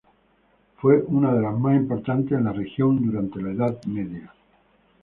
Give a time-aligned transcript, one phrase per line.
[0.77, 4.33] Fue una de las más importantes en la región durante la Edad Media.